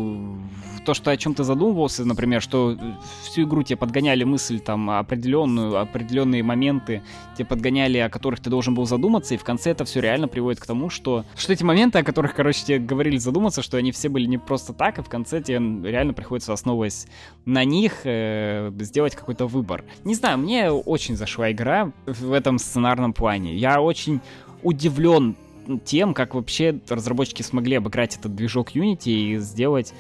[0.84, 2.76] то, что о чем ты задумывался, например, что
[3.22, 7.02] всю игру тебе подгоняли мысль там определенную, определенные моменты,
[7.36, 10.60] тебе подгоняли, о которых ты должен был задуматься, и в конце это все реально приводит
[10.60, 14.08] к тому, что, что эти моменты, о которых, короче, тебе говорили задуматься, что они все
[14.08, 15.58] были не просто так, и в конце тебе
[15.90, 17.06] реально приходится, основываясь
[17.44, 19.84] на них, э, сделать какой-то выбор.
[20.04, 23.54] Не знаю, мне очень зашла игра в этом сценарном плане.
[23.56, 24.20] Я очень
[24.62, 25.36] удивлен
[25.84, 29.92] тем, как вообще разработчики смогли обыграть этот движок Unity и сделать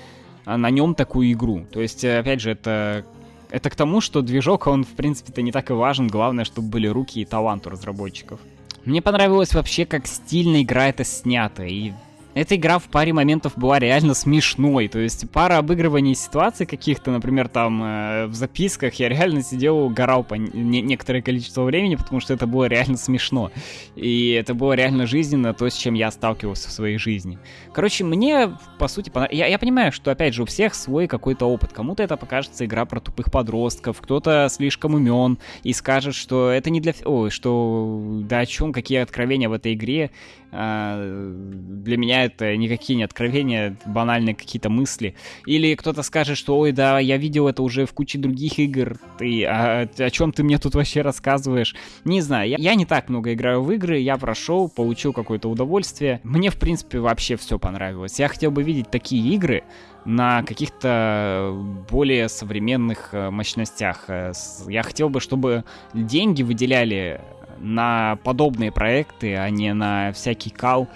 [0.44, 1.66] а, на нем такую игру.
[1.70, 3.04] То есть, э, опять же, это
[3.50, 6.08] это к тому, что движок, он, в принципе-то, не так и важен.
[6.08, 8.40] Главное, чтобы были руки и талант у разработчиков.
[8.84, 11.64] Мне понравилось вообще, как стильно игра это снята.
[11.64, 11.92] И
[12.34, 14.88] эта игра в паре моментов была реально смешной.
[14.88, 20.24] То есть пара обыгрываний ситуаций каких-то, например, там э, в записках, я реально сидел, угорал
[20.24, 23.50] по не некоторое количество времени, потому что это было реально смешно.
[23.96, 27.38] И это было реально жизненно, то, с чем я сталкивался в своей жизни.
[27.72, 29.32] Короче, мне, по сути, понрав...
[29.32, 31.72] я, я понимаю, что, опять же, у всех свой какой-то опыт.
[31.72, 36.80] Кому-то это покажется игра про тупых подростков, кто-то слишком умен и скажет, что это не
[36.80, 36.94] для...
[37.04, 40.10] Ой, что да о чем, какие откровения в этой игре.
[40.50, 40.96] А,
[41.42, 45.14] для меня это никакие не откровения, банальные какие-то мысли.
[45.46, 49.44] Или кто-то скажет, что ой, да, я видел это уже в куче других игр, ты,
[49.44, 51.74] а, о чем ты мне тут вообще рассказываешь?
[52.04, 56.20] Не знаю, я, я не так много играю в игры, я прошел, получил какое-то удовольствие.
[56.22, 58.18] Мне, в принципе, вообще все понравилось.
[58.18, 59.64] Я хотел бы видеть такие игры,
[60.04, 61.54] на каких-то
[61.90, 64.04] более современных э, мощностях.
[64.08, 64.32] Э,
[64.66, 67.20] я хотел бы, чтобы деньги выделяли
[67.58, 70.88] на подобные проекты, а не на всякий кал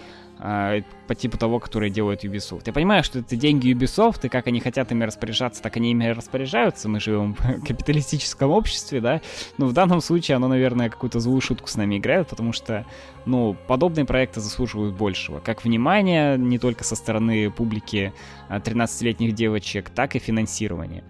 [0.43, 2.63] э, по типу того, который делает Ubisoft.
[2.67, 6.09] Я понимаю, что это деньги Ubisoft, и как они хотят ими распоряжаться, так они ими
[6.09, 6.89] распоряжаются.
[6.89, 9.21] Мы живем в капиталистическом обществе, да.
[9.59, 12.85] Но в данном случае оно, наверное, какую-то злую шутку с нами играет, потому что,
[13.25, 15.41] ну, подобные проекты заслуживают большего.
[15.41, 18.13] Как внимания не только со стороны публики
[18.49, 21.05] 13-летних а, девочек, так и финансирования.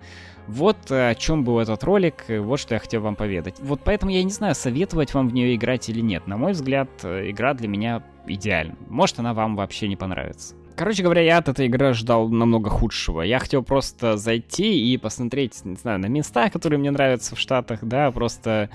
[0.47, 3.57] Вот э, о чем был этот ролик, вот что я хотел вам поведать.
[3.61, 6.26] Вот поэтому я не знаю, советовать вам в нее играть или нет.
[6.26, 8.76] На мой взгляд, э, игра для меня идеальна.
[8.88, 10.55] Может, она вам вообще не понравится.
[10.74, 13.22] Короче говоря, я от этой игры ждал намного худшего.
[13.22, 17.80] Я хотел просто зайти и посмотреть, не знаю, на места, которые мне нравятся в Штатах,
[17.82, 18.70] да, просто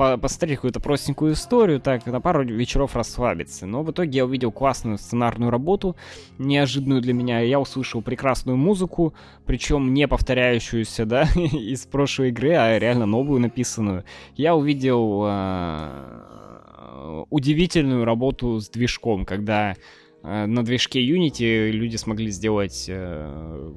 [0.00, 3.66] посмотреть какую-то простенькую историю, так, на пару вечеров расслабиться.
[3.66, 5.96] Но в итоге я увидел классную сценарную работу,
[6.38, 7.40] неожиданную для меня.
[7.40, 14.04] Я услышал прекрасную музыку, причем не повторяющуюся, да, из прошлой игры, а реально новую написанную.
[14.36, 19.76] Я увидел э, удивительную работу с движком, когда
[20.22, 23.72] э, на движке Unity люди смогли сделать э,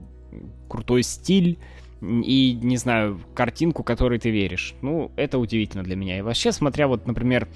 [0.70, 1.60] крутой стиль,
[2.04, 4.76] и, не знаю, картинку, которой ты веришь.
[4.82, 6.18] Ну, это удивительно для меня.
[6.18, 7.48] И вообще, смотря вот, например,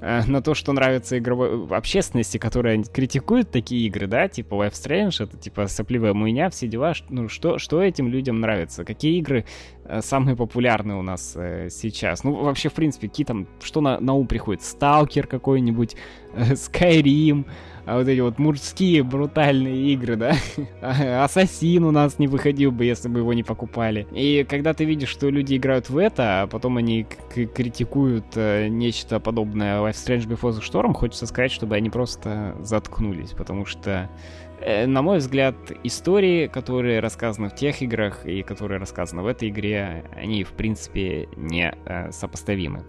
[0.00, 5.22] э, на то, что нравится игровой общественности, которая критикует такие игры, да, типа Life Strange,
[5.22, 8.84] это типа сопливая муйня, все дела, ну что, что этим людям нравится?
[8.84, 9.44] Какие игры
[10.02, 12.24] самые популярные у нас э, сейчас?
[12.24, 14.62] Ну, вообще, в принципе, какие там, что на, на ум приходит?
[14.62, 15.96] Сталкер какой-нибудь,
[16.34, 16.54] э,
[17.86, 20.36] а вот эти вот мужские брутальные игры, да?
[21.22, 24.06] Ассасин у нас не выходил бы, если бы его не покупали.
[24.12, 29.20] И когда ты видишь, что люди играют в это, а потом они критикуют э, нечто
[29.20, 34.08] подобное Life Strange Before the Storm, хочется сказать, чтобы они просто заткнулись, потому что э,
[34.86, 40.04] на мой взгляд, истории, которые рассказаны в тех играх и которые рассказаны в этой игре,
[40.16, 42.84] они, в принципе, не э, сопоставимы.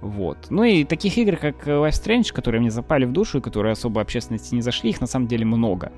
[0.00, 0.46] Вот.
[0.48, 4.00] Ну и таких игр, как Life Strange, которые мне запали в душу и которые особо
[4.00, 5.92] общественности не зашли, их на самом деле много.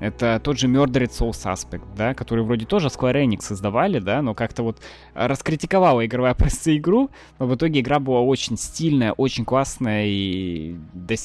[0.00, 4.34] Это тот же Murdered Soul Suspect, да, который вроде тоже Square Enix создавали, да, но
[4.34, 4.80] как-то вот
[5.14, 10.76] раскритиковала игровая пресса игру, но в итоге игра была очень стильная, очень классная, и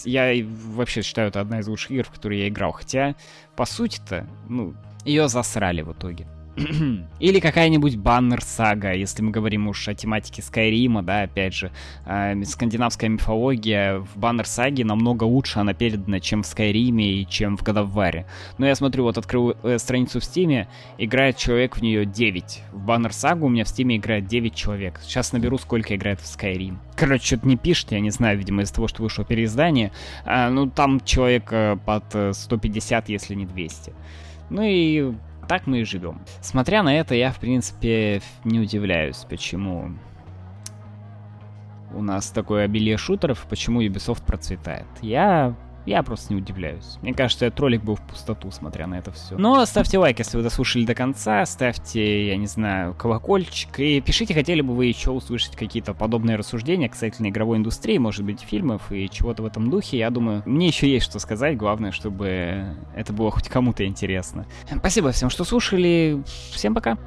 [0.05, 0.43] я
[0.75, 2.71] вообще считаю, это одна из лучших игр, в которые я играл.
[2.71, 3.15] Хотя,
[3.55, 4.73] по сути-то, ну,
[5.05, 6.27] ее засрали в итоге.
[7.19, 11.71] Или какая-нибудь баннер-сага, если мы говорим уж о тематике Скайрима, да, опять же.
[12.05, 17.63] Э, скандинавская мифология в баннер-саге намного лучше она передана, чем в Скайриме и чем в
[17.63, 18.25] War.
[18.59, 20.67] Но я смотрю, вот открыл э, страницу в Стиме,
[20.99, 22.61] играет человек в нее 9.
[22.71, 24.99] В баннер-сагу у меня в Стиме играет 9 человек.
[25.01, 26.77] Сейчас наберу, сколько играет в Skyrim.
[26.95, 29.91] Короче, что-то не пишет, я не знаю, видимо, из-за того, что вышло переиздание.
[30.23, 33.91] А, ну, там человек э, под 150, э, если не 200.
[34.51, 35.13] Ну и
[35.47, 36.21] так мы и живем.
[36.41, 39.97] Смотря на это, я, в принципе, не удивляюсь, почему
[41.93, 44.87] у нас такое обилие шутеров, почему Ubisoft процветает.
[45.01, 45.55] Я
[45.85, 46.97] Я просто не удивляюсь.
[47.01, 49.37] Мне кажется, этот ролик был в пустоту, смотря на это все.
[49.37, 54.33] Но ставьте лайк, если вы дослушали до конца, ставьте, я не знаю, колокольчик, и пишите,
[54.33, 59.09] хотели бы вы еще услышать какие-то подобные рассуждения касательно игровой индустрии, может быть, фильмов и
[59.09, 59.97] чего-то в этом духе.
[59.97, 64.45] Я думаю, мне еще есть что сказать, главное, чтобы это было хоть кому-то интересно.
[64.77, 66.23] Спасибо всем, что слушали.
[66.51, 66.97] Всем пока.